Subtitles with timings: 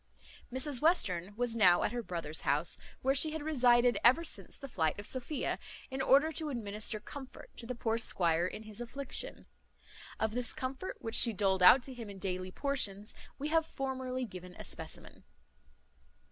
[0.51, 4.67] Mrs Western was now at her brother's house, where she had resided ever since the
[4.67, 5.59] flight of Sophia,
[5.91, 9.45] in order to administer comfort to the poor squire in his affliction.
[10.19, 14.25] Of this comfort, which she doled out to him in daily portions, we have formerly
[14.25, 15.23] given a specimen.